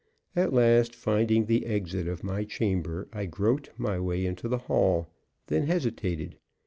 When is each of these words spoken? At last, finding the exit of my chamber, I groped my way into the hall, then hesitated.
At 0.35 0.51
last, 0.51 0.95
finding 0.95 1.45
the 1.45 1.67
exit 1.67 2.07
of 2.07 2.23
my 2.23 2.43
chamber, 2.43 3.07
I 3.13 3.27
groped 3.27 3.69
my 3.77 3.99
way 3.99 4.25
into 4.25 4.47
the 4.47 4.57
hall, 4.57 5.11
then 5.45 5.67
hesitated. 5.67 6.37